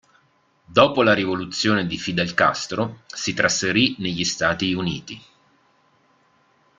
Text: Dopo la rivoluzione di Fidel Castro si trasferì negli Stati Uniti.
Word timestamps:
Dopo 0.65 1.03
la 1.03 1.13
rivoluzione 1.13 1.85
di 1.85 1.95
Fidel 1.95 2.33
Castro 2.33 3.01
si 3.05 3.35
trasferì 3.35 3.93
negli 3.99 4.23
Stati 4.23 4.73
Uniti. 4.73 5.21